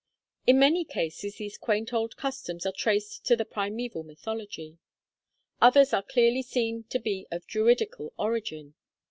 [0.47, 4.79] In many cases these quaint old customs are traced to the primeval mythology.
[5.61, 8.73] Others are clearly seen to be of Druidical origin.